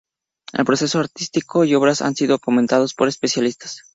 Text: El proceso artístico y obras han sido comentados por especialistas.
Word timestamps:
El 0.53 0.65
proceso 0.65 0.97
artístico 0.97 1.63
y 1.63 1.75
obras 1.75 2.01
han 2.01 2.15
sido 2.15 2.39
comentados 2.39 2.95
por 2.95 3.07
especialistas. 3.07 3.83